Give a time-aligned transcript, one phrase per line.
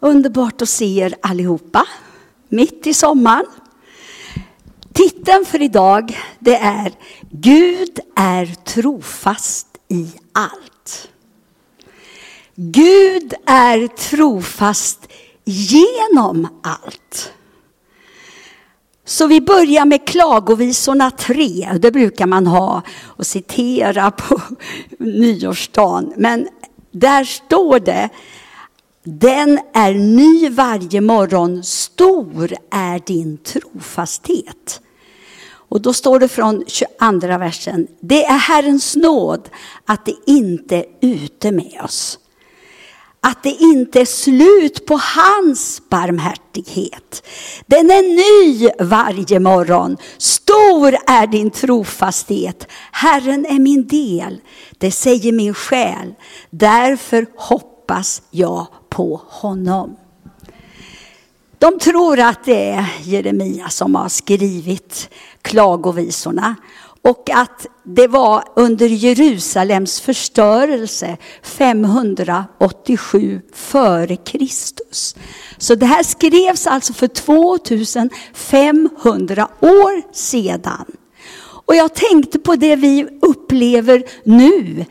[0.00, 1.86] Underbart att se er allihopa,
[2.48, 3.46] mitt i sommaren.
[4.92, 6.92] Titeln för idag det är
[7.30, 11.08] Gud är trofast i allt.
[12.54, 15.08] Gud är trofast
[15.44, 17.32] genom allt.
[19.04, 21.70] Så vi börjar med klagovisorna 3.
[21.78, 24.40] Det brukar man ha och citera på
[24.98, 26.12] nyårsdagen.
[26.16, 26.48] Men
[26.90, 28.10] där står det
[29.04, 34.80] den är ny varje morgon, stor är din trofasthet.
[35.68, 37.86] Och då står det från 22 versen.
[38.00, 39.48] Det är Herrens nåd
[39.86, 42.18] att det inte är ute med oss.
[43.20, 47.26] Att det inte är slut på hans barmhärtighet.
[47.66, 49.96] Den är ny varje morgon.
[50.18, 52.66] Stor är din trofasthet.
[52.92, 54.40] Herren är min del.
[54.78, 56.14] Det säger min själ.
[56.50, 59.96] Därför hoppas jag på honom.
[61.58, 65.10] De tror att det är Jeremia som har skrivit
[65.42, 66.54] klagovisorna
[67.02, 75.16] och att det var under Jerusalems förstörelse 587 före Kristus.
[75.58, 80.84] Så det här skrevs alltså för 2500 år sedan.
[81.66, 84.84] Och jag tänkte på det vi upplever nu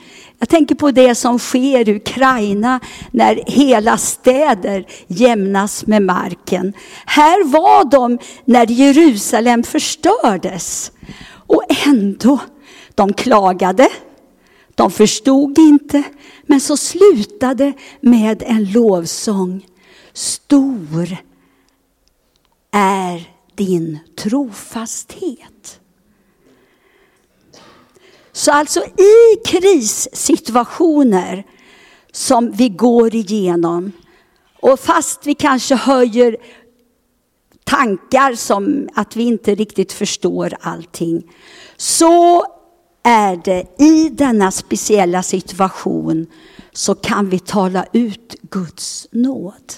[0.43, 2.79] jag tänker på det som sker i Ukraina
[3.11, 6.73] när hela städer jämnas med marken.
[7.05, 10.91] Här var de när Jerusalem förstördes.
[11.25, 12.39] Och ändå,
[12.95, 13.89] de klagade.
[14.75, 16.03] De förstod inte,
[16.45, 19.65] men så slutade med en lovsång.
[20.13, 21.17] Stor
[22.71, 25.79] är din trofasthet.
[28.33, 31.43] Så alltså i krissituationer
[32.11, 33.91] som vi går igenom
[34.61, 36.37] och fast vi kanske höjer
[37.63, 41.31] tankar som att vi inte riktigt förstår allting.
[41.77, 42.45] Så
[43.03, 46.27] är det i denna speciella situation
[46.71, 49.73] så kan vi tala ut Guds nåd.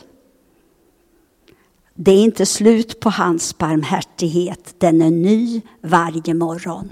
[1.93, 6.89] Det är inte slut på hans barmhärtighet, den är ny varje morgon.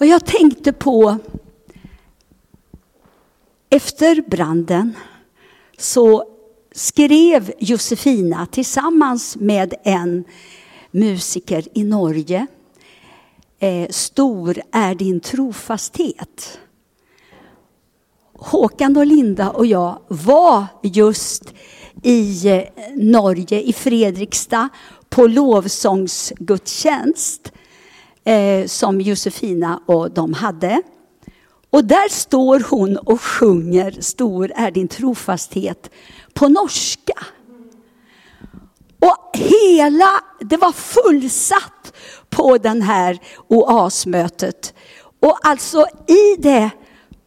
[0.00, 1.18] Och jag tänkte på,
[3.70, 4.96] efter branden
[5.78, 6.24] så
[6.72, 10.24] skrev Josefina tillsammans med en
[10.90, 12.46] musiker i Norge,
[13.58, 16.58] eh, Stor är din trofasthet.
[18.32, 21.54] Håkan och Linda och jag var just
[22.02, 22.62] i eh,
[22.94, 24.68] Norge, i Fredrikstad,
[25.08, 27.52] på lovsångsgudstjänst
[28.30, 30.82] eh, som Josefina och de hade.
[31.70, 35.90] Och där står hon och sjunger Stor är din trofasthet
[36.34, 37.26] på norska.
[39.00, 41.92] Och hela, det var fullsatt
[42.30, 44.74] på den här oasmötet.
[45.20, 46.70] Och alltså i det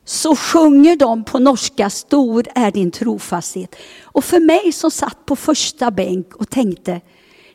[0.06, 3.76] så sjunger de på norska, stor är din trofasthet.
[4.04, 7.02] Och för mig som satt på första bänk och tänkte,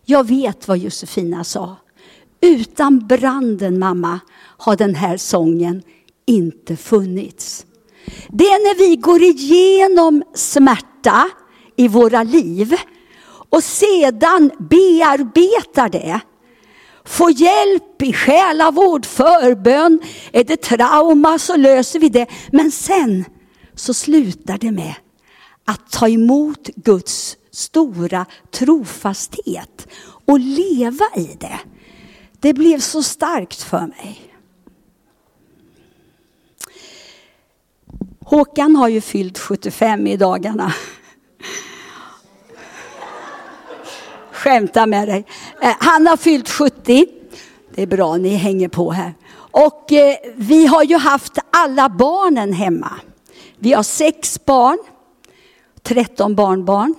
[0.04, 1.76] jag vet vad Josefina sa.
[2.41, 4.21] Utan branden mamma
[4.59, 5.82] har den här sången
[6.26, 7.66] inte funnits.
[8.28, 11.28] Det är när vi går igenom smärta
[11.76, 12.76] i våra liv
[13.50, 16.21] och sedan bearbetar det.
[17.04, 20.00] Får hjälp i själavård, förbön.
[20.32, 22.26] Är det trauma så löser vi det.
[22.53, 23.25] Men sen
[23.75, 24.94] så slutar det med
[25.65, 29.88] att ta emot Guds stora trofasthet
[30.26, 31.59] och leva i det.
[32.41, 34.34] Det blev så starkt för mig.
[38.21, 40.72] Håkan har ju fyllt 75 i dagarna.
[44.32, 45.25] Skämta med dig.
[45.62, 47.06] Eh, han har fyllt 70.
[47.75, 49.15] Det är bra, ni hänger på här.
[49.34, 52.93] Och eh, vi har ju haft alla barnen hemma.
[53.56, 54.78] Vi har sex barn,
[55.82, 56.94] 13 barnbarn.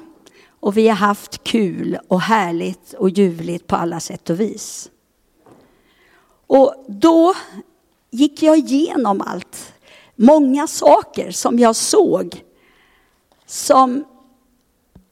[0.59, 4.89] Och vi har haft kul och härligt och ljuvligt på alla sätt och vis.
[6.49, 7.35] Och då
[8.11, 9.73] gick jag igenom allt.
[10.15, 12.43] Många saker som jag såg
[13.45, 14.05] som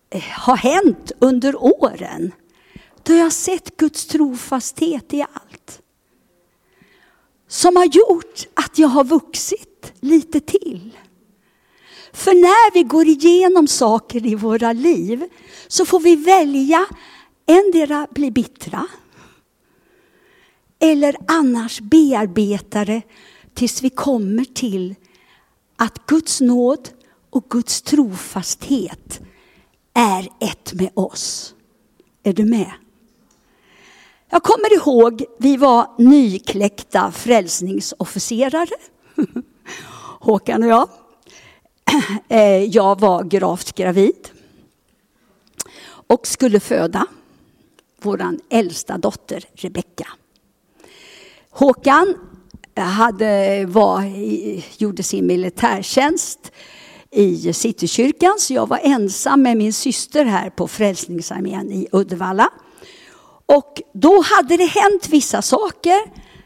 [0.09, 2.31] eh, har hänt under åren.
[3.03, 5.81] Då jag sett Guds trofasthet i allt.
[7.47, 10.97] Som har gjort att jag har vuxit lite till.
[12.13, 15.29] För när vi går igenom saker i våra liv
[15.67, 16.85] så får vi välja
[17.45, 18.87] endera bli bittra
[20.79, 23.01] eller annars bearbetare
[23.53, 24.95] tills vi kommer till
[25.75, 26.89] att Guds nåd
[27.29, 29.19] och Guds trofasthet
[29.93, 31.53] är ett med oss.
[32.23, 32.71] Är du med?
[34.29, 38.75] Jag kommer ihåg, vi var nykläckta frälsningsofficerare.
[40.19, 40.89] Håkan och jag.
[42.29, 44.29] Eh, jag var gravt gravid
[46.07, 47.05] och skulle föda
[48.01, 50.07] vår äldsta dotter Rebecka.
[51.57, 52.15] Håkan
[52.75, 54.03] eh, hade, var,
[54.77, 56.51] gjorde sin militärtjänst
[57.11, 62.49] i Citykyrkan så jag var ensam med min syster här på Frälsningsarmén i Uddevalla.
[63.45, 65.97] Och då hade det hänt vissa saker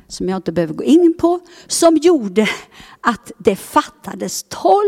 [0.07, 2.47] som jag inte behöver gå in på, som gjorde
[3.01, 4.85] att det fattades 12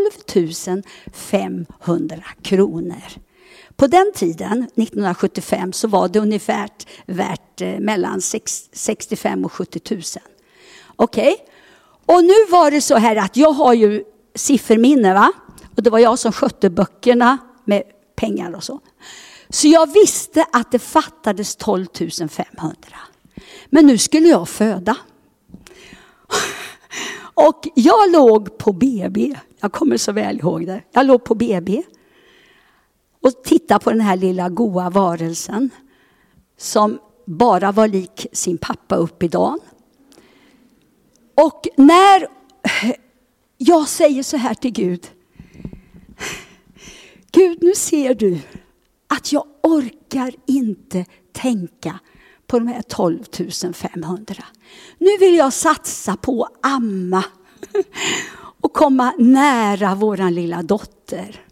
[1.13, 3.03] 500 kronor.
[3.75, 6.69] På den tiden, 1975, så var det ungefär
[7.05, 10.01] värt eh, mellan 65 och 70 000.
[10.95, 11.33] Okej?
[11.33, 11.45] Okay?
[12.05, 14.03] Och nu var det så här att jag har ju
[14.35, 15.31] sifferminne, va?
[15.75, 17.83] Och det var jag som skötte böckerna med
[18.15, 18.79] pengar och så.
[19.49, 21.87] Så jag visste att det fattades 12
[22.29, 22.75] 500.
[23.69, 24.97] Men nu skulle jag föda.
[27.35, 29.35] Och jag låg på BB.
[29.59, 30.81] Jag kommer så väl ihåg det.
[30.91, 31.83] Jag låg på BB
[33.23, 35.69] och titta på den här lilla goa varelsen
[36.57, 39.59] som bara var lik sin pappa upp i dagen.
[41.35, 42.27] Och när
[43.57, 45.07] jag säger så här till Gud.
[47.31, 48.39] Gud, nu ser du
[49.07, 51.99] att jag orkar inte tänka
[52.47, 53.23] på de här 12
[53.73, 54.43] 500.
[54.97, 57.23] Nu vill jag satsa på att amma
[58.61, 61.45] och komma nära våran lilla dotter.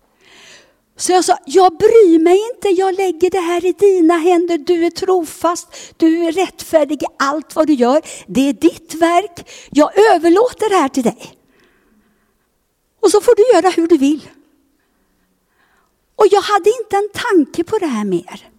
[1.01, 4.57] Så jag sa, jag bryr mig inte, jag lägger det här i dina händer.
[4.57, 8.01] Du är trofast, du är rättfärdig i allt vad du gör.
[8.27, 9.49] Det är ditt verk.
[9.71, 11.37] Jag överlåter det här till dig.
[12.99, 14.29] Och så får du göra hur du vill.
[16.15, 18.49] Och jag hade inte en tanke på det här mer.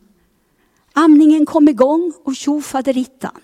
[0.92, 3.40] Amningen kom igång och tjofade rittan.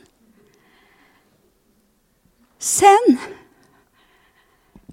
[2.59, 3.19] Sen,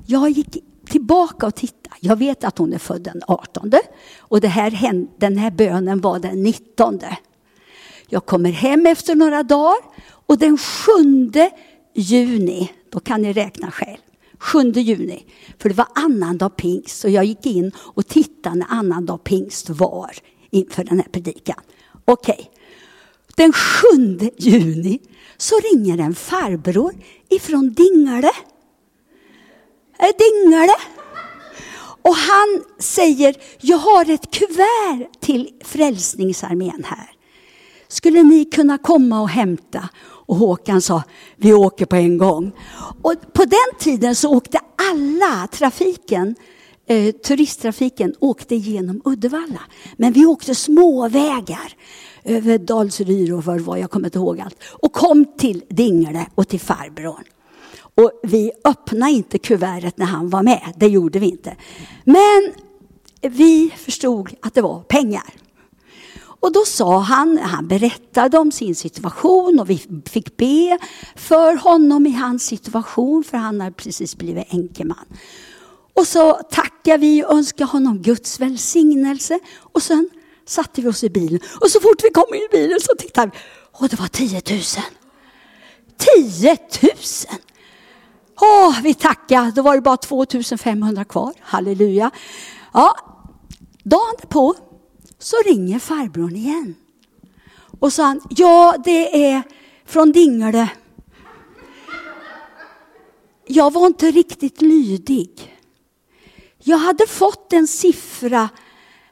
[0.08, 1.90] jag gick tillbaka och titta.
[2.00, 3.72] Jag vet att hon är född den 18
[4.18, 7.00] och det här, den här bönen var den 19.
[8.08, 11.42] Jag kommer hem efter några dagar och den 7
[11.94, 13.98] juni, då kan ni räkna själv,
[14.40, 15.26] 7 juni,
[15.60, 20.12] för det var annandag pingst och jag gick in och tittade när annandag pingst var
[20.50, 21.60] inför den här predikan.
[22.06, 22.46] Okej, okay.
[23.36, 25.00] den 7 juni
[25.38, 26.94] så ringer en farbror
[27.30, 28.32] ifrån Dingle.
[30.00, 30.76] Äh, Dingle.
[32.02, 37.10] Och han säger, jag har ett kuvert till Frälsningsarmén här.
[37.88, 39.90] Skulle ni kunna komma och hämta?
[40.02, 41.04] Och Håkan sa,
[41.36, 42.52] vi åker på en gång.
[43.02, 44.60] Och på den tiden så åkte
[44.92, 46.36] alla trafiken,
[46.88, 49.62] eh, turisttrafiken åkte genom Uddevalla.
[49.98, 51.74] Men vi åkte småvägar
[52.24, 54.64] över Dalsryr och det var, jag kommer inte ihåg allt.
[54.64, 57.24] Och kom till Dingle och till farbrorn.
[57.96, 61.56] Och vi öppnade inte kuvertet när han var med, det gjorde vi inte.
[62.04, 62.54] Men
[63.22, 65.34] vi förstod att det var pengar.
[66.40, 70.78] Och då sa han, han berättade om sin situation och vi fick be
[71.16, 75.06] för honom i hans situation, för han hade precis blivit enkeman.
[75.94, 79.40] Och så tackade vi och önskade honom Guds välsignelse.
[79.60, 80.10] Och sen
[80.46, 81.40] satte vi oss i bilen.
[81.62, 83.40] Och så fort vi kom in i bilen så tittade vi.
[83.72, 84.62] Och det var 10 000.
[85.98, 86.92] 10 000!
[88.42, 89.52] Åh, vi tackar.
[89.52, 91.34] Då var det bara 2500 kvar.
[91.40, 92.12] Halleluja.
[92.74, 92.96] Ja,
[93.84, 94.56] dagen på
[95.20, 96.76] så ringer farbrorn igen.
[97.80, 99.44] Och sa han, ja det är
[99.86, 100.70] från Dingle.
[103.48, 105.56] Jag var inte riktigt lydig.
[106.64, 108.50] Jag hade fått en siffra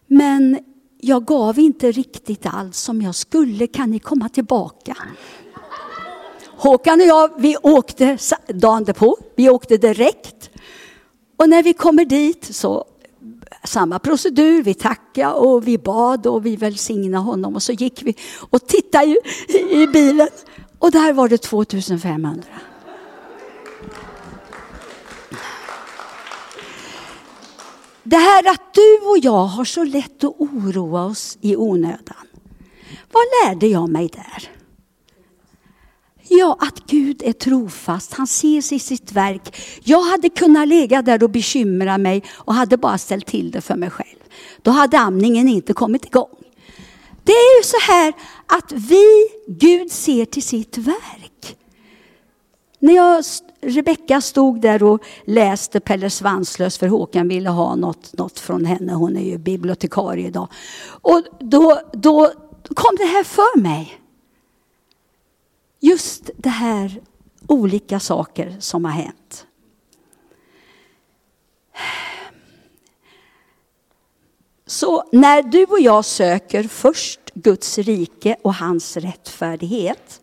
[0.08, 0.60] men
[1.02, 3.68] jag gav inte riktigt allt som jag skulle.
[3.68, 4.98] Kan ni komma tillbaka?
[6.64, 8.18] Håkan och jag, vi åkte
[8.48, 9.18] dagen därpå.
[9.36, 10.50] Vi åkte direkt.
[11.38, 12.86] Och när vi kommer dit så
[13.64, 18.16] samma procedur, vi tackade och vi bad och vi välsignade honom och så gick vi
[18.50, 19.18] och tittade i,
[19.70, 20.28] i bilen
[20.80, 22.44] och där var det 2500.
[28.04, 32.28] Det här att du och jag har så lätt att oroa oss i onödan.
[33.12, 34.63] Vad lärde jag mig där?
[36.40, 38.14] Ja, att Gud är trofast.
[38.14, 39.58] Han ser sig i sitt verk.
[39.84, 43.76] Jag hade kunnat ligga där och bekymra mig och hade bara ställt till det för
[43.76, 44.20] mig själv.
[44.62, 46.36] Då hade amningen inte kommit igång.
[47.24, 48.14] Det är ju så här
[48.48, 51.58] att vi, Gud ser till sitt verk.
[52.80, 53.24] När jag,
[53.62, 58.94] Rebecka stod där och läste Pelle Svanslös för Håkan ville ha något, något från henne.
[58.94, 60.48] Hon är ju bibliotekarie idag.
[60.86, 62.32] Och då, då
[62.76, 64.03] kom det här för mig.
[65.86, 67.02] Just det här
[67.48, 69.48] olika saker som har hänt.
[74.66, 80.22] Så när du och jag söker först Guds rike och hans rättfärdighet,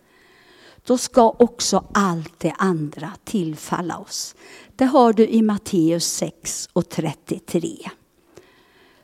[0.84, 4.34] då ska också allt det andra tillfalla oss.
[4.76, 7.90] Det har du i Matteus 6 och 33.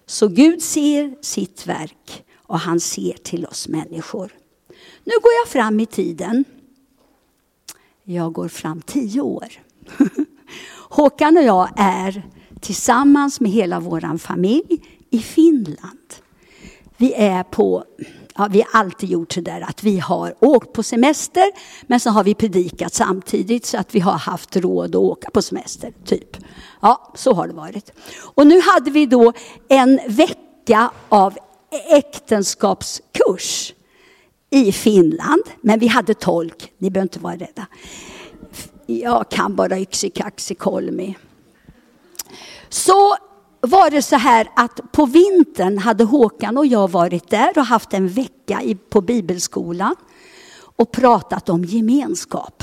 [0.06, 4.32] Så Gud ser sitt verk och han ser till oss människor.
[5.06, 6.44] Nu går jag fram i tiden.
[8.04, 9.48] Jag går fram tio år.
[10.88, 12.22] Håkan och jag är
[12.60, 14.78] tillsammans med hela vår familj
[15.10, 16.14] i Finland.
[16.96, 17.84] Vi är på,
[18.34, 21.44] ja, vi har alltid gjort så där att vi har åkt på semester
[21.86, 25.42] men så har vi predikat samtidigt så att vi har haft råd att åka på
[25.42, 25.92] semester.
[26.04, 26.36] Typ.
[26.80, 27.92] Ja, så har det varit.
[28.18, 29.32] Och nu hade vi då
[29.68, 31.38] en vecka av
[31.90, 33.72] äktenskapskurs
[34.50, 35.42] i Finland.
[35.60, 37.66] Men vi hade tolk, ni behöver inte vara rädda.
[38.86, 40.10] Jag kan bara yxi
[40.58, 41.16] kolmi.
[42.68, 43.16] Så
[43.60, 47.94] var det så här att på vintern hade Håkan och jag varit där och haft
[47.94, 49.96] en vecka på bibelskolan
[50.76, 52.62] och pratat om gemenskap.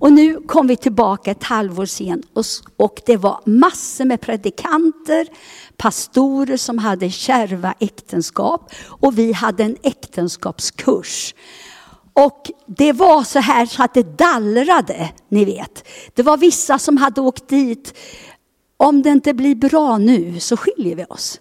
[0.00, 2.44] Och nu kom vi tillbaka ett halvår sen och,
[2.76, 5.26] och det var massor med predikanter,
[5.76, 11.34] pastorer som hade kärva äktenskap och vi hade en äktenskapskurs.
[12.12, 15.88] Och det var så här så att det dallrade, ni vet.
[16.14, 17.94] Det var vissa som hade åkt dit.
[18.76, 21.40] Om det inte blir bra nu så skiljer vi oss.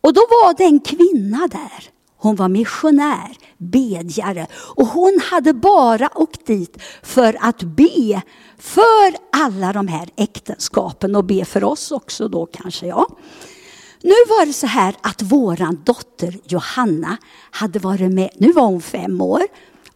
[0.00, 6.10] Och då var det en kvinna där hon var missionär, bedjare och hon hade bara
[6.14, 8.22] åkt dit för att be
[8.58, 13.06] för alla de här äktenskapen och be för oss också då kanske ja.
[14.02, 17.16] Nu var det så här att våran dotter Johanna
[17.50, 19.42] hade varit med, nu var hon fem år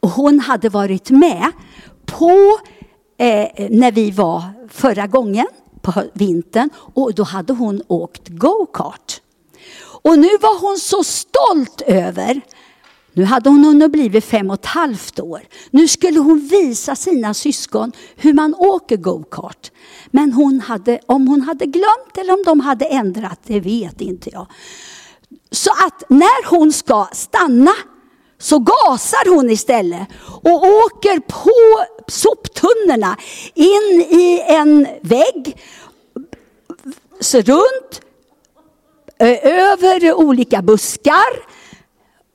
[0.01, 1.53] och hon hade varit med
[2.07, 2.59] på
[3.19, 5.47] eh, när vi var förra gången
[5.83, 9.20] på vintern och då hade hon åkt go-kart.
[10.03, 12.41] Och nu var hon så stolt över,
[13.13, 15.41] nu hade hon hunnit blivit fem och ett halvt år.
[15.71, 19.71] Nu skulle hon visa sina syskon hur man åker go-kart.
[20.11, 24.31] Men hon hade, om hon hade glömt eller om de hade ändrat, det vet inte
[24.33, 24.47] jag.
[25.51, 27.73] Så att när hon ska stanna
[28.39, 30.09] så gasar hon istället
[30.43, 31.51] och åker på
[32.07, 33.17] soptunnorna
[33.55, 35.57] in i en vägg,
[37.21, 38.01] så runt,
[39.21, 41.45] Eh, över olika buskar,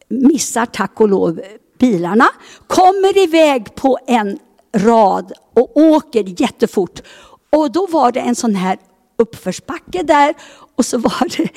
[0.08, 1.42] missar tack och lov
[1.80, 2.28] bilarna,
[2.68, 4.40] kommer iväg på en
[4.78, 7.02] rad och åker jättefort.
[7.50, 8.78] Och då var det en sån här
[9.18, 10.34] uppförsbacke där
[10.76, 11.50] och så var det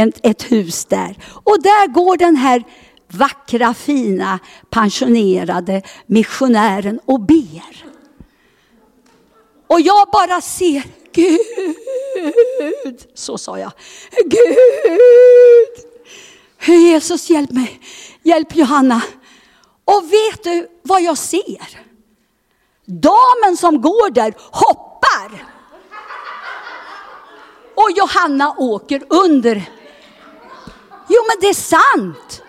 [0.00, 1.18] ett, ett hus där.
[1.44, 2.64] Och där går den här
[3.08, 4.38] vackra, fina,
[4.70, 7.91] pensionerade missionären och ber.
[9.72, 11.38] Och jag bara ser Gud,
[13.14, 13.72] så sa jag.
[14.24, 15.68] Gud,
[16.66, 17.80] Jesus hjälp mig,
[18.22, 19.02] hjälp Johanna.
[19.84, 21.80] Och vet du vad jag ser?
[22.84, 25.46] Damen som går där hoppar.
[27.74, 29.70] Och Johanna åker under.
[31.08, 32.42] Jo men det är sant.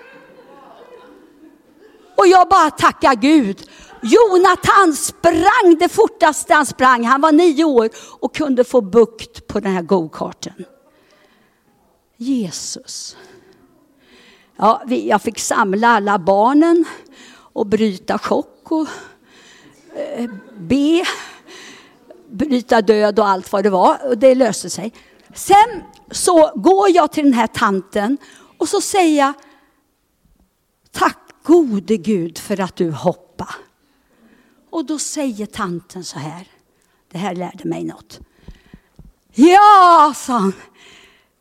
[2.18, 3.70] Och jag bara tackar Gud.
[4.04, 7.04] Jonathan sprang det fortaste han sprang.
[7.04, 10.66] Han var nio år och kunde få bukt på den här go-karten.
[12.18, 13.18] Jesus.
[14.58, 16.86] Ja, jag fick samla alla barnen
[17.36, 18.88] och bryta chock och
[19.96, 21.04] eh, be,
[22.30, 24.08] bryta död och allt vad det var.
[24.10, 24.94] Och det löste sig.
[25.34, 28.18] Sen så går jag till den här tanten
[28.58, 29.34] och så säger jag
[30.92, 33.54] Tack gode Gud för att du hoppade.
[34.74, 36.48] Och då säger tanten så här.
[37.12, 38.20] Det här lärde mig något.
[39.34, 40.54] Ja, sa han.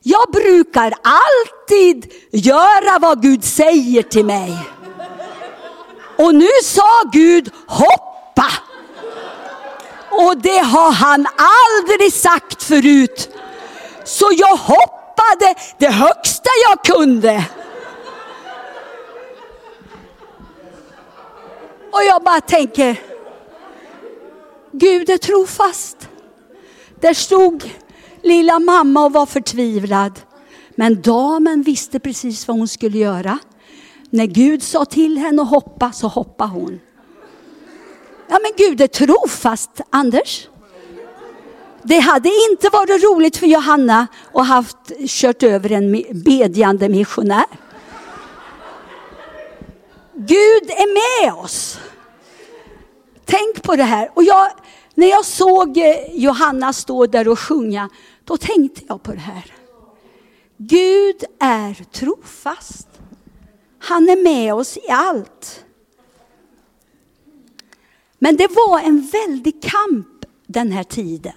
[0.03, 4.59] Jag brukar alltid göra vad Gud säger till mig.
[6.19, 8.51] Och nu sa Gud hoppa.
[10.11, 13.31] Och det har han aldrig sagt förut.
[14.05, 17.45] Så jag hoppade det högsta jag kunde.
[21.93, 23.12] Och jag bara tänker,
[24.73, 26.09] Gud är trofast.
[27.01, 27.71] Där stod
[28.23, 30.21] lilla mamma och var förtvivlad.
[30.77, 33.39] Men damen visste precis vad hon skulle göra.
[34.11, 36.81] När Gud sa till henne att hoppa så hoppade hon.
[38.29, 40.49] Ja men Gud är trofast, Anders.
[41.83, 47.45] Det hade inte varit roligt för Johanna att haft kört över en bedjande missionär.
[50.15, 51.79] Gud är med oss.
[53.25, 54.11] Tänk på det här.
[54.15, 54.51] Och jag,
[54.95, 57.89] när jag såg eh, Johanna stå där och sjunga,
[58.25, 59.55] då tänkte jag på det här.
[60.57, 62.89] Gud är trofast.
[63.79, 65.65] Han är med oss i allt.
[68.19, 71.33] Men det var en väldig kamp den här tiden.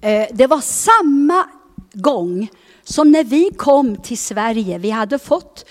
[0.00, 1.48] Eh, det var samma
[1.92, 2.48] gång
[2.82, 4.78] som när vi kom till Sverige.
[4.78, 5.66] Vi hade fått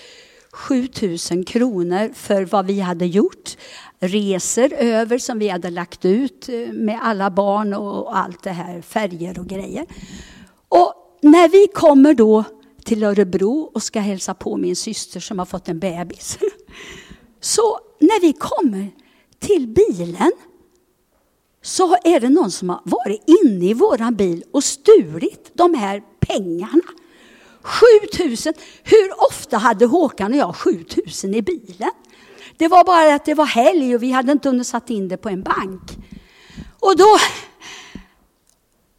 [0.52, 3.56] 7000 kronor för vad vi hade gjort.
[4.00, 8.82] Resor över som vi hade lagt ut eh, med alla barn och allt det här,
[8.82, 9.86] färger och grejer.
[10.68, 12.44] Och när vi kommer då
[12.84, 16.38] till Örebro och ska hälsa på min syster som har fått en bebis.
[17.40, 18.90] Så när vi kommer
[19.38, 20.32] till bilen
[21.62, 26.02] så är det någon som har varit inne i våran bil och stulit de här
[26.20, 26.82] pengarna.
[27.62, 28.54] 7000.
[28.82, 31.90] Hur ofta hade Håkan och jag 7000 i bilen?
[32.56, 35.16] Det var bara att det var helg och vi hade inte hunnit satt in det
[35.16, 35.82] på en bank.
[36.80, 37.16] Och då,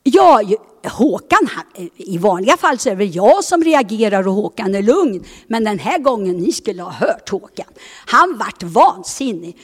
[0.03, 0.41] ja,
[0.83, 1.49] Håkan,
[1.95, 5.23] i vanliga fall så är det väl jag som reagerar och Håkan är lugn.
[5.47, 7.67] Men den här gången, ni skulle ha hört Håkan.
[8.05, 9.57] Han vart vansinnig.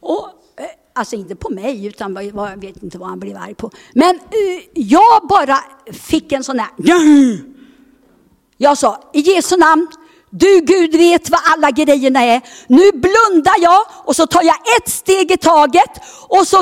[0.00, 0.64] Och, eh,
[0.94, 3.70] alltså inte på mig, utan jag vet inte vad han blev arg på.
[3.92, 5.58] Men eh, jag bara
[5.92, 6.68] fick en sån här...
[8.60, 9.86] Jag sa, i Jesu namn,
[10.30, 12.40] du Gud vet vad alla grejerna är.
[12.66, 15.90] Nu blundar jag och så tar jag ett steg i taget
[16.28, 16.60] och så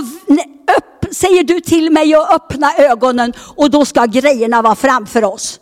[0.76, 5.60] upp, säger du till mig att öppna ögonen och då ska grejerna vara framför oss.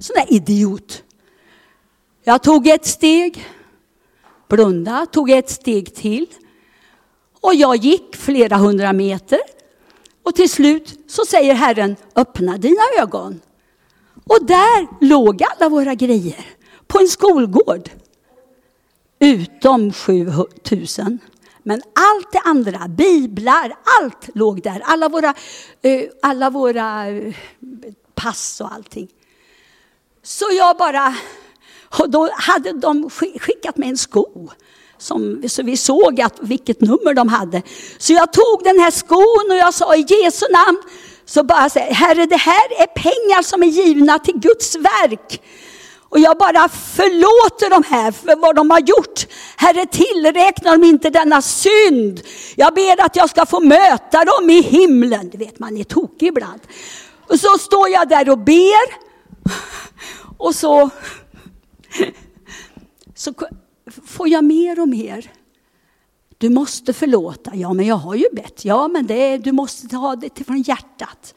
[0.00, 1.02] Sån där idiot.
[2.24, 3.46] Jag tog ett steg,
[4.48, 6.26] blunda, tog ett steg till.
[7.40, 9.40] Och jag gick flera hundra meter.
[10.22, 13.40] Och till slut så säger Herren, öppna dina ögon.
[14.26, 16.46] Och där låg alla våra grejer
[16.92, 17.90] på en skolgård.
[19.18, 21.18] Utom 7000.
[21.62, 24.82] Men allt det andra, biblar, allt låg där.
[24.84, 25.34] Alla våra,
[25.82, 27.34] eh, alla våra eh,
[28.14, 29.08] pass och allting.
[30.22, 31.14] Så jag bara,
[31.98, 34.50] och då hade de skickat mig en sko.
[34.98, 37.62] Som, så vi såg att, vilket nummer de hade.
[37.98, 40.82] Så jag tog den här skon och jag sa i Jesu namn,
[41.24, 45.42] så bara säger Herre det här är pengar som är givna till Guds verk.
[46.12, 49.26] Och jag bara förlåter dem här för vad de har gjort.
[49.56, 52.20] Herre, tillräkna dem inte denna synd.
[52.56, 55.30] Jag ber att jag ska få möta dem i himlen.
[55.30, 56.60] Du vet, man är tokig ibland.
[57.28, 58.94] Och så står jag där och ber.
[60.38, 60.90] Och så,
[63.14, 63.34] så
[64.06, 65.32] får jag mer och mer.
[66.38, 67.50] Du måste förlåta.
[67.54, 68.64] Ja, men jag har ju bett.
[68.64, 71.34] Ja, men det, du måste ta det från hjärtat.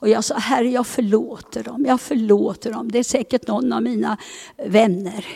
[0.00, 2.92] Och jag sa, Herre jag förlåter dem, jag förlåter dem.
[2.92, 4.16] Det är säkert någon av mina
[4.56, 5.26] vänner.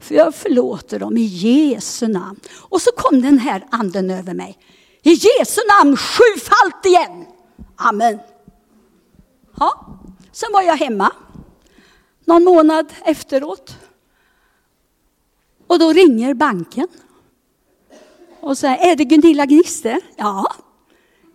[0.00, 2.40] För jag förlåter dem i Jesu namn.
[2.58, 4.58] Och så kom den här anden över mig.
[5.02, 7.26] I Jesu namn sjufalt igen.
[7.76, 8.18] Amen.
[9.56, 10.00] Ja,
[10.32, 11.12] sen var jag hemma.
[12.24, 13.76] Någon månad efteråt.
[15.66, 16.88] Och då ringer banken.
[18.40, 20.00] Och säger, är det Gunilla Gniste?
[20.16, 20.54] Ja.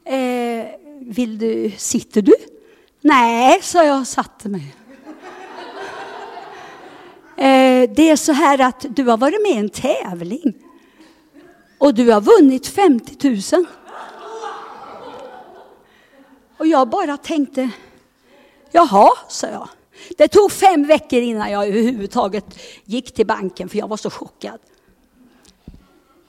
[0.06, 0.66] Eh,
[1.00, 2.34] vill du, sitter du?
[3.08, 4.76] Nej, sa jag och satte mig.
[7.38, 10.54] Eh, det är så här att du har varit med i en tävling
[11.78, 13.66] och du har vunnit 50 000.
[16.58, 17.70] Och jag bara tänkte,
[18.72, 19.70] jaha, sa jag.
[20.18, 24.60] Det tog fem veckor innan jag överhuvudtaget gick till banken för jag var så chockad.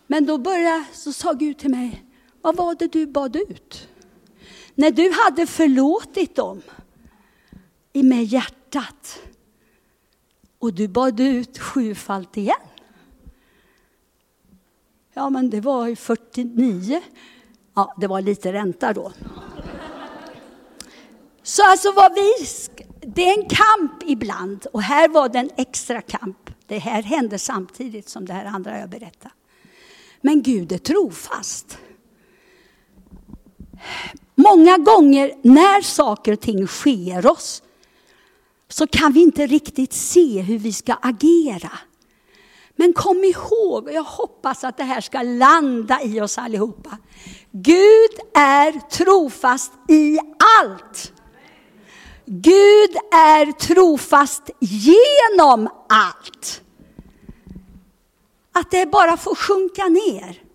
[0.06, 2.04] Men då började, så sa Gud till mig,
[2.42, 3.88] vad var det du bad ut?
[4.78, 6.62] När du hade förlåtit dem
[7.92, 9.22] med hjärtat
[10.58, 12.56] och du bad ut sjufalt igen.
[15.14, 17.02] Ja, men det var ju 49.
[17.74, 19.12] Ja, det var lite ränta då.
[21.42, 22.32] Så alltså vad vi,
[23.00, 26.50] det är en kamp ibland och här var det en extra kamp.
[26.66, 29.34] Det här hände samtidigt som det här andra jag berättade.
[30.20, 31.78] Men Gud är trofast.
[34.38, 37.62] Många gånger när saker och ting sker oss
[38.68, 41.78] så kan vi inte riktigt se hur vi ska agera.
[42.76, 46.98] Men kom ihåg, och jag hoppas att det här ska landa i oss allihopa.
[47.50, 50.18] Gud är trofast i
[50.60, 51.12] allt.
[52.24, 56.62] Gud är trofast genom allt.
[58.52, 60.45] Att det bara får sjunka ner.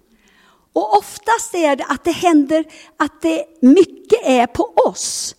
[0.73, 2.65] Och oftast är det att det händer
[2.97, 5.36] att det mycket är på oss.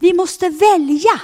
[0.00, 1.20] Vi måste välja.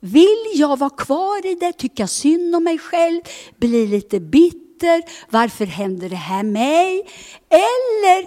[0.00, 3.20] Vill jag vara kvar i det, tycka synd om mig själv,
[3.56, 7.08] bli lite bitter, varför händer det här mig?
[7.48, 8.26] Eller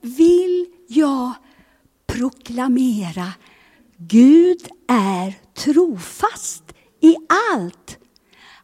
[0.00, 1.32] vill jag
[2.06, 3.32] proklamera,
[3.96, 6.62] Gud är trofast
[7.00, 7.16] i
[7.52, 7.98] allt.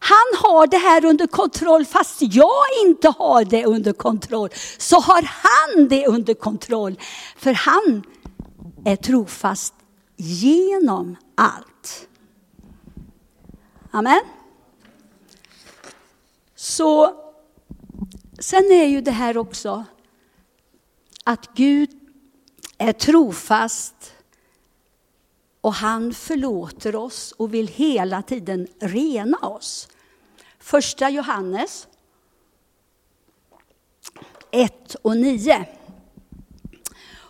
[0.05, 4.49] Han har det här under kontroll fast jag inte har det under kontroll.
[4.77, 6.99] Så har han det under kontroll.
[7.37, 8.03] För han
[8.85, 9.73] är trofast
[10.15, 12.07] genom allt.
[13.91, 14.21] Amen.
[16.55, 17.13] Så
[18.39, 19.85] sen är ju det här också
[21.23, 21.89] att Gud
[22.77, 24.13] är trofast
[25.61, 29.87] och han förlåter oss och vill hela tiden rena oss.
[30.63, 31.87] Första Johannes
[34.51, 35.65] 1 och 9.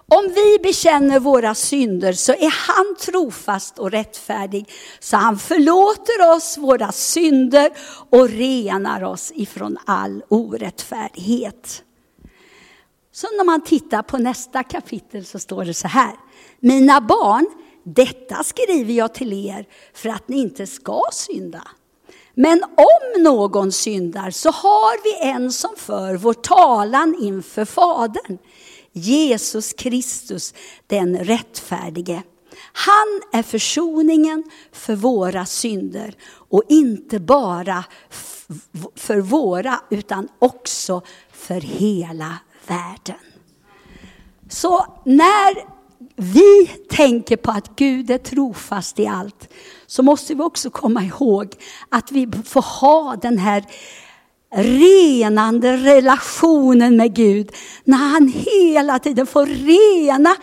[0.08, 4.69] Om vi bekänner våra synder så är han trofast och rättfärdig
[5.00, 7.72] så han förlåter oss våra synder
[8.10, 11.84] och renar oss ifrån all orättfärdighet.
[13.12, 16.15] Så när man tittar på nästa kapitel så står det så här.
[16.60, 17.46] Mina barn,
[17.84, 21.67] detta skriver jag till er för att ni inte ska synda.
[22.36, 28.38] Men om någon syndar så har vi en som för vår talan inför Fadern.
[28.91, 30.54] Jesus Kristus,
[30.88, 32.24] den rättfärdige.
[32.74, 36.15] Han är försoningen för våra synder
[36.50, 37.86] och inte bara
[38.96, 43.19] för våra utan också för hela världen.
[44.50, 45.83] Så när
[46.15, 49.49] vi tänker på att Gud är trofast i allt
[49.88, 51.54] så måste vi också komma ihåg
[51.89, 53.63] att vi får ha den här
[54.56, 57.52] renande relationen med Gud.
[57.84, 60.36] När han hela tiden får rena.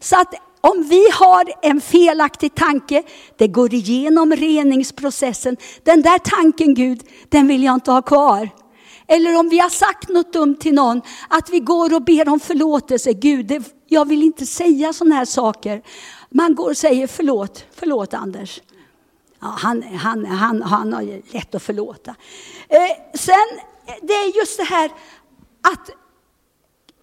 [0.00, 3.02] Så att om vi har en felaktig tanke,
[3.36, 5.56] det går igenom reningsprocessen.
[5.82, 8.48] Den där tanken Gud, den vill jag inte ha kvar.
[9.08, 12.40] Eller om vi har sagt något dumt till någon, att vi går och ber om
[12.40, 13.12] förlåtelse.
[13.12, 15.82] Gud, det, jag vill inte säga sådana här saker.
[16.30, 18.60] Man går och säger förlåt, förlåt Anders.
[19.40, 22.14] Ja, han, han, han, han har lätt att förlåta.
[22.68, 23.48] Eh, sen,
[24.02, 24.90] det är just det här
[25.62, 25.90] att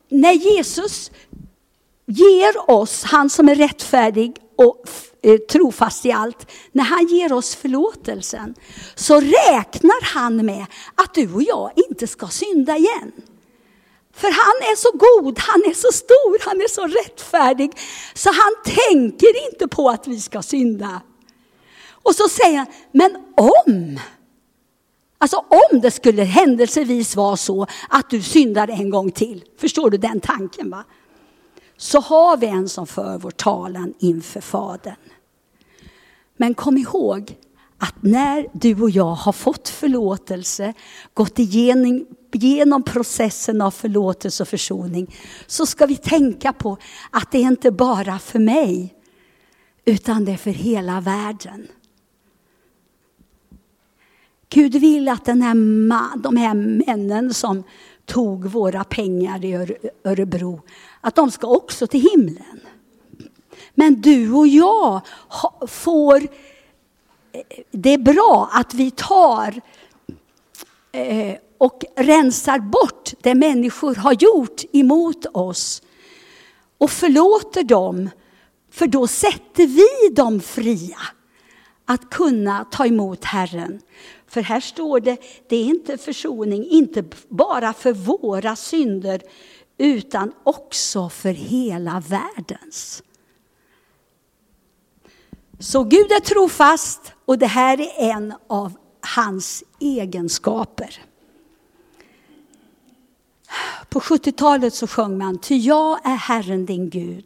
[0.09, 1.11] när Jesus
[2.05, 4.89] ger oss, han som är rättfärdig och
[5.25, 8.55] Eh, trofast i allt, när han ger oss förlåtelsen
[8.95, 13.11] så räknar han med att du och jag inte ska synda igen.
[14.13, 17.71] För han är så god, han är så stor, han är så rättfärdig
[18.13, 21.01] så han tänker inte på att vi ska synda.
[21.89, 23.99] Och så säger han, men om,
[25.17, 25.37] alltså
[25.71, 30.19] om det skulle händelsevis vara så att du syndar en gång till, förstår du den
[30.19, 30.83] tanken va?
[31.77, 34.95] Så har vi en som för vår talan inför Fadern.
[36.37, 37.37] Men kom ihåg
[37.77, 40.73] att när du och jag har fått förlåtelse,
[41.13, 45.15] gått igenom, genom processen av förlåtelse och försoning,
[45.47, 46.77] så ska vi tänka på
[47.09, 48.95] att det är inte bara för mig,
[49.85, 51.67] utan det är för hela världen.
[54.49, 55.55] Gud vill att den här
[56.17, 57.63] de här männen som
[58.05, 60.61] tog våra pengar i Örebro,
[61.01, 62.59] att de ska också till himlen.
[63.75, 65.01] Men du och jag
[65.67, 66.15] får,
[67.31, 69.61] eh, det är bra att vi tar
[70.91, 75.81] eh, och rensar bort det människor har gjort emot oss
[76.77, 78.09] och förlåter dem,
[78.71, 80.99] för då sätter vi dem fria
[81.85, 83.81] att kunna ta emot Herren.
[84.27, 85.17] För här står det,
[85.49, 89.21] det är inte försoning, inte bara för våra synder,
[89.77, 93.03] utan också för hela världens.
[95.59, 98.73] Så Gud är trofast och det här är en av
[99.15, 101.01] hans egenskaper.
[103.89, 107.25] På 70-talet så sjöng man, ty jag är Herren din Gud,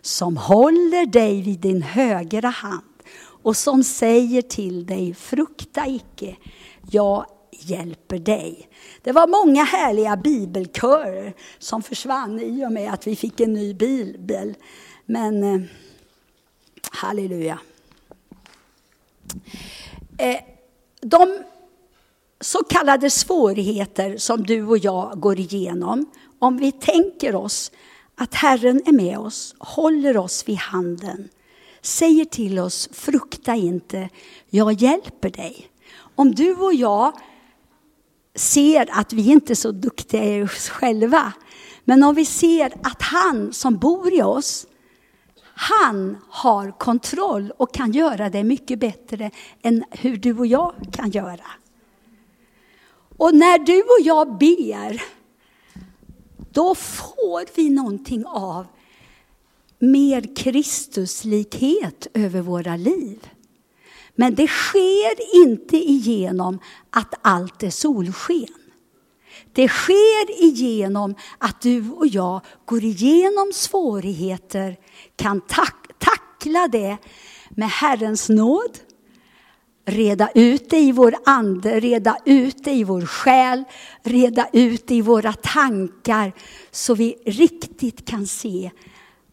[0.00, 2.82] som håller dig vid din högra hand
[3.42, 6.36] och som säger till dig, frukta icke,
[6.90, 8.68] jag hjälper dig.
[9.02, 13.74] Det var många härliga bibelkörer som försvann i och med att vi fick en ny
[13.74, 14.54] bibel.
[15.06, 15.60] Men eh,
[16.90, 17.58] halleluja.
[20.18, 20.40] Eh,
[21.00, 21.38] de
[22.40, 26.06] så kallade svårigheter som du och jag går igenom,
[26.38, 27.72] om vi tänker oss
[28.14, 31.28] att Herren är med oss, håller oss vid handen,
[31.82, 34.08] säger till oss, frukta inte,
[34.50, 35.70] jag hjälper dig.
[36.14, 37.12] Om du och jag
[38.34, 41.32] ser att vi inte är så duktiga i oss själva.
[41.84, 44.66] Men om vi ser att han som bor i oss,
[45.60, 49.30] han har kontroll och kan göra det mycket bättre
[49.62, 51.46] än hur du och jag kan göra.
[53.16, 55.02] Och när du och jag ber,
[56.52, 58.66] då får vi någonting av
[59.78, 63.28] mer Kristuslikhet över våra liv.
[64.14, 66.58] Men det sker inte igenom
[66.90, 68.54] att allt är solsken.
[69.58, 74.76] Det sker igenom att du och jag går igenom svårigheter,
[75.16, 76.96] kan tack, tackla det
[77.50, 78.78] med Herrens nåd,
[79.84, 83.64] reda ut det i vår ande, reda ut det i vår själ,
[84.02, 86.32] reda ut det i våra tankar
[86.70, 88.70] så vi riktigt kan se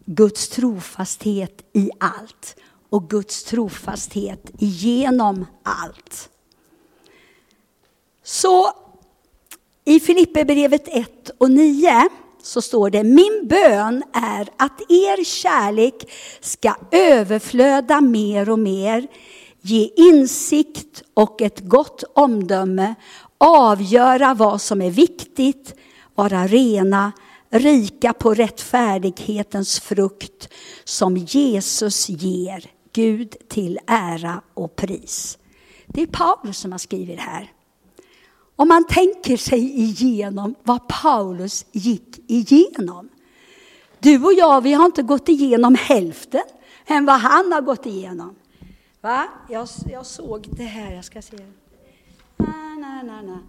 [0.06, 2.56] Guds trofasthet i allt
[2.90, 6.30] och Guds trofasthet genom allt.
[8.24, 8.85] Så
[9.86, 12.10] i Filipperbrevet 1 och 9
[12.44, 19.08] så står det, min bön är att er kärlek ska överflöda mer och mer,
[19.62, 22.96] ge insikt och ett gott omdöme,
[23.38, 25.76] avgöra vad som är viktigt,
[26.16, 27.12] vara rena,
[27.50, 30.50] rika på rättfärdighetens frukt
[30.84, 35.38] som Jesus ger Gud till ära och pris.
[35.88, 37.55] Det är Paulus som har skrivit det här.
[38.56, 43.10] Om man tänker sig igenom vad Paulus gick igenom.
[44.00, 46.44] Du och jag, vi har inte gått igenom hälften
[46.86, 48.36] än vad han har gått igenom.
[49.02, 49.28] Va?
[49.50, 51.38] Jag, jag såg det här, jag ska se.
[52.38, 53.40] Na, na, na, na.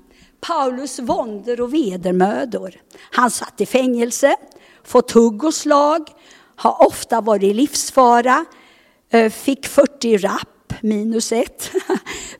[0.41, 2.75] Paulus våndor och vedermödor.
[2.99, 4.37] Han satt i fängelse,
[4.85, 6.11] fått hugg och slag,
[6.57, 8.45] har ofta varit i livsfara,
[9.11, 11.71] eh, fick 40 rapp minus ett,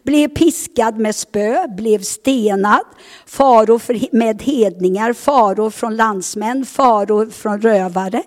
[0.03, 2.85] blev piskad med spö, blev stenad,
[3.27, 8.23] faror med hedningar, faror från landsmän, faror från rövare,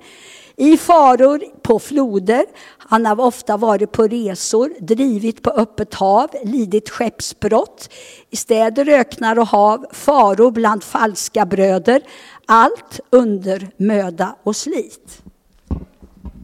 [0.55, 2.45] i faror på floder.
[2.77, 7.89] Han har ofta varit på resor, drivit på öppet hav, lidit skeppsbrott
[8.29, 12.01] i städer, öknar och hav, faror bland falska bröder.
[12.45, 15.21] Allt under möda och slit.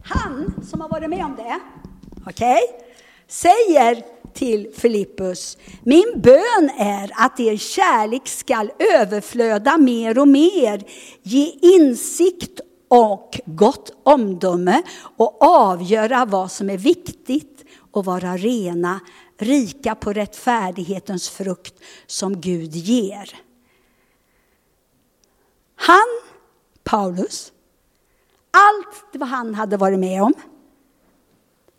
[0.04, 1.60] Han som har varit med om det,
[2.26, 2.86] okej, okay,
[3.28, 10.84] säger till Filippus, min bön är att er kärlek skall överflöda mer och mer,
[11.22, 14.82] ge insikt och gott omdöme
[15.16, 19.00] och avgöra vad som är viktigt och vara rena,
[19.38, 21.74] rika på rättfärdighetens frukt
[22.06, 23.40] som Gud ger.
[25.76, 26.20] Han,
[26.84, 27.52] Paulus,
[28.50, 30.34] allt vad han hade varit med om,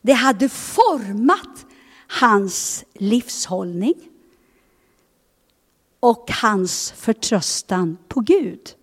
[0.08, 1.66] det hade format
[2.08, 4.10] hans livshållning
[6.00, 8.76] och hans förtröstan på Gud.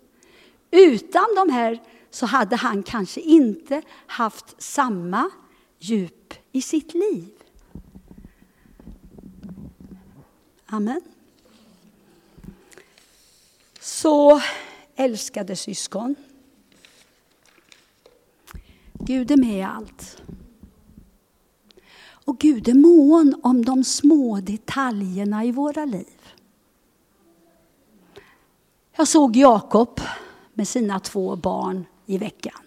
[0.71, 5.31] Utan de här så hade han kanske inte haft samma
[5.79, 7.29] djup i sitt liv.
[10.67, 11.01] Amen.
[13.81, 14.41] Så
[14.97, 16.15] älskade syskon.
[18.93, 20.23] Gud är med i allt.
[22.25, 26.35] Och Gud är mån om de små detaljerna i våra liv.
[28.97, 30.01] Jag såg Jakob
[30.55, 32.61] med sina två barn i veckan.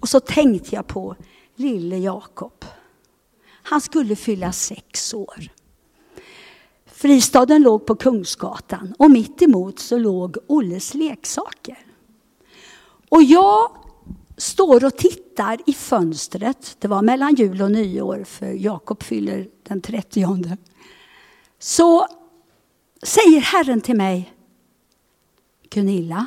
[0.00, 1.16] Och så tänkte jag på
[1.54, 2.64] lille Jakob.
[3.62, 5.48] Han skulle fylla sex år.
[6.86, 11.86] Fristaden låg på Kungsgatan och mitt emot så låg Olles leksaker.
[13.08, 13.70] Och jag
[14.42, 16.76] står och tittar i fönstret.
[16.78, 20.56] Det var mellan jul och nyår för Jakob fyller den 30.
[21.58, 22.06] Så
[23.02, 24.34] säger Herren till mig,
[25.70, 26.26] Gunilla,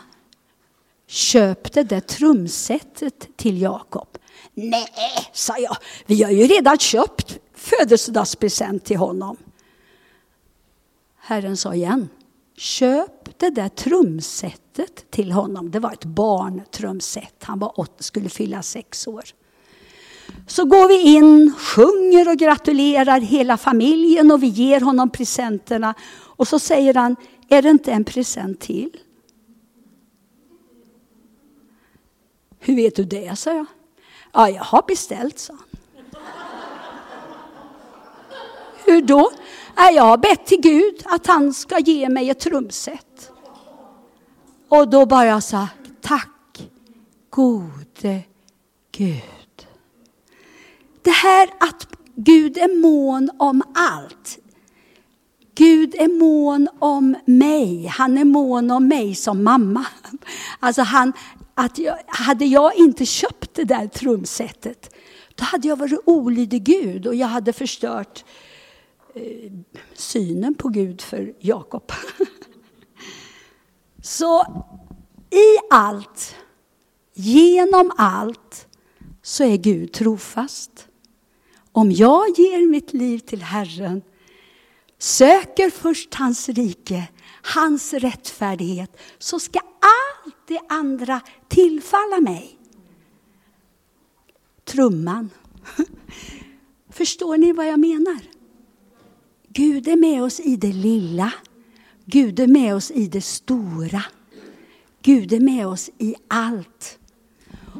[1.07, 4.17] köp det där trumsetet till Jakob.
[4.53, 4.87] Nej,
[5.33, 9.37] sa jag, vi har ju redan köpt födelsedagspresent till honom.
[11.17, 12.09] Herren sa igen,
[12.57, 15.71] köp det där trumsetet till honom.
[15.71, 19.23] Det var ett barntrumset, han var åt, skulle fylla sex år.
[20.47, 25.93] Så går vi in, sjunger och gratulerar hela familjen och vi ger honom presenterna.
[26.11, 27.15] Och så säger han,
[27.49, 28.97] är det inte en present till?
[32.59, 33.65] Hur vet du det, sa jag.
[34.33, 35.79] Ja, jag har beställt, sa han.
[38.85, 39.31] Hur då?
[39.75, 43.31] Jag har bett till Gud att han ska ge mig ett trumset.
[44.69, 45.67] Och då bara jag sa,
[46.01, 46.69] tack
[47.29, 48.21] gode
[48.91, 49.67] Gud.
[51.01, 54.39] Det här att Gud är mån om allt.
[55.55, 57.85] Gud är mån om mig.
[57.85, 59.85] Han är mån om mig som mamma.
[60.59, 61.13] Alltså han,
[61.53, 64.95] att jag, hade jag inte köpt det där trumsetet,
[65.35, 68.44] då hade jag varit olydig Gud och jag hade förstört eh,
[69.93, 71.91] synen på Gud för Jakob.
[74.01, 74.41] Så
[75.29, 76.35] i allt,
[77.13, 78.67] genom allt,
[79.21, 80.87] så är Gud trofast.
[81.71, 84.01] Om jag ger mitt liv till Herren,
[84.97, 87.07] söker först hans rike,
[87.41, 92.59] hans rättfärdighet, så ska allt det andra tillfalla mig.
[94.63, 95.29] Trumman.
[96.89, 98.34] Förstår ni vad jag menar?
[99.55, 101.33] Gud är med oss i det lilla.
[102.05, 104.03] Gud är med oss i det stora.
[105.01, 106.99] Gud är med oss i allt.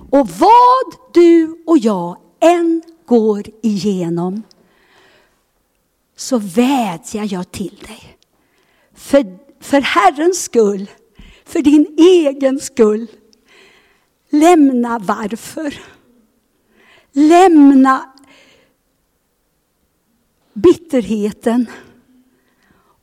[0.09, 4.43] Och vad du och jag än går igenom
[6.15, 8.17] så vädjar jag till dig.
[8.93, 10.89] För, för Herrens skull,
[11.45, 13.07] för din egen skull.
[14.29, 15.79] Lämna varför.
[17.11, 18.14] Lämna
[20.55, 21.65] bitterheten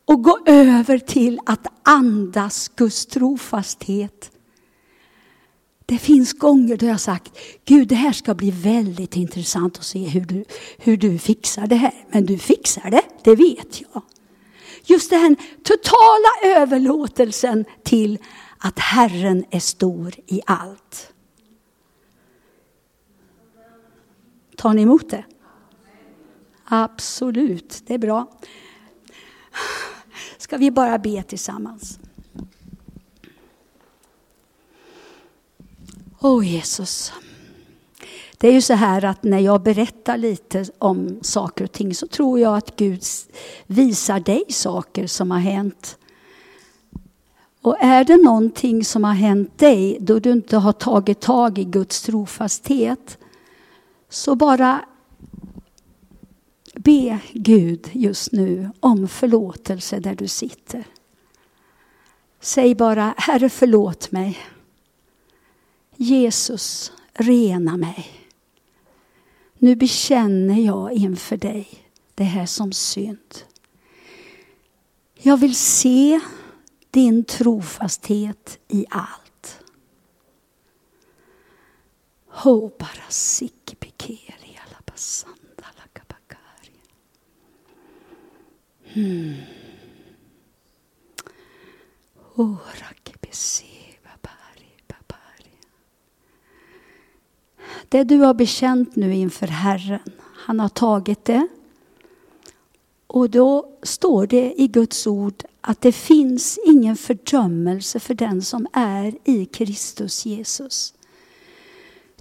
[0.05, 4.31] och gå över till att andas Guds trofasthet.
[5.87, 10.09] Det finns gånger då jag sagt, Gud det här ska bli väldigt intressant att se
[10.09, 10.45] hur du,
[10.79, 12.05] hur du fixar det här.
[12.11, 14.03] Men du fixar det, det vet jag.
[14.85, 18.19] Just den totala överlåtelsen till
[18.59, 21.13] att Herren är stor i allt.
[24.57, 25.25] Tar ni emot det?
[26.75, 28.27] Absolut, det är bra.
[30.39, 31.99] Ska vi bara be tillsammans?
[36.21, 37.13] Åh oh, Jesus.
[38.39, 42.07] Det är ju så här att när jag berättar lite om saker och ting så
[42.07, 43.03] tror jag att Gud
[43.67, 45.99] visar dig saker som har hänt.
[47.63, 51.65] Och är det någonting som har hänt dig då du inte har tagit tag i
[51.65, 53.19] Guds trofasthet
[54.09, 54.85] så bara
[56.75, 60.85] be Gud just nu om förlåtelse där du sitter.
[62.41, 64.39] Säg bara, Herre förlåt mig.
[65.97, 68.11] Jesus, rena mig.
[69.59, 71.69] Nu bekänner jag inför dig
[72.15, 73.35] det här som synd.
[75.15, 76.21] Jag vill se
[76.91, 79.59] din trofasthet i allt.
[82.29, 85.42] Ho bara sikipikeri alabasanda
[88.95, 89.35] Hmm.
[97.89, 101.49] Det du har bekänt nu inför Herren, han har tagit det.
[103.07, 108.67] Och då står det i Guds ord att det finns ingen fördömelse för den som
[108.73, 110.95] är i Kristus Jesus.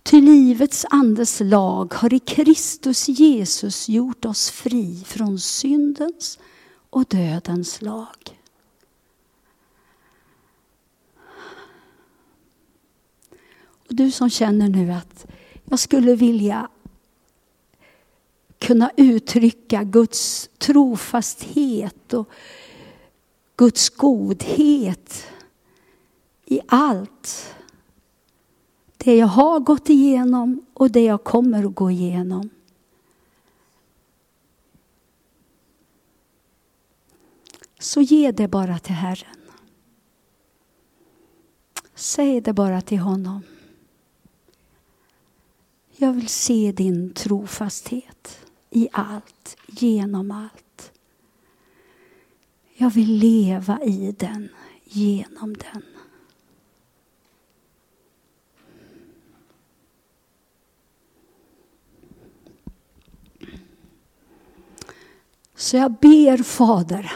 [0.03, 6.39] Ty livets andes lag har i Kristus Jesus gjort oss fri från syndens
[6.91, 8.39] och dödens lag.
[13.87, 15.25] Och du som känner nu att
[15.63, 16.69] jag skulle vilja
[18.59, 22.29] kunna uttrycka Guds trofasthet och
[23.55, 25.27] Guds godhet
[26.45, 27.55] i allt.
[28.97, 32.49] Det jag har gått igenom och det jag kommer att gå igenom.
[37.81, 39.35] Så ge det bara till Herren.
[41.95, 43.41] Säg det bara till honom.
[45.95, 50.91] Jag vill se din trofasthet i allt, genom allt.
[52.73, 54.49] Jag vill leva i den,
[54.83, 55.83] genom den.
[65.55, 67.11] Så jag ber Fader,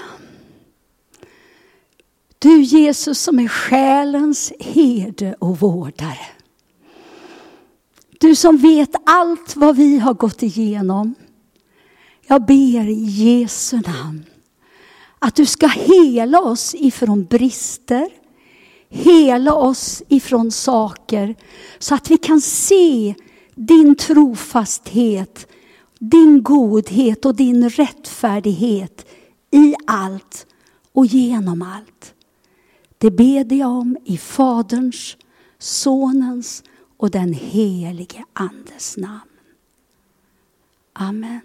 [2.39, 6.27] du Jesus som är själens herde och vårdare.
[8.19, 11.15] Du som vet allt vad vi har gått igenom.
[12.27, 14.25] Jag ber i Jesu namn
[15.19, 18.09] att du ska hela oss ifrån brister,
[18.89, 21.35] hela oss ifrån saker
[21.79, 23.15] så att vi kan se
[23.55, 25.47] din trofasthet,
[25.99, 29.05] din godhet och din rättfärdighet
[29.51, 30.45] i allt
[30.93, 32.14] och genom allt.
[32.97, 35.17] Det ber jag om i Faderns,
[35.57, 36.63] Sonens
[36.97, 39.29] och den helige Andes namn.
[40.93, 41.41] Amen.